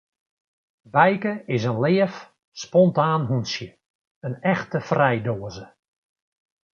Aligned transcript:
Bijke 0.81 1.43
is 1.53 1.63
in 1.69 1.77
leaf, 1.83 2.15
spontaan 2.61 3.23
hûntsje, 3.29 3.69
in 4.27 4.33
echte 4.53 4.79
frijdoaze. 4.89 5.65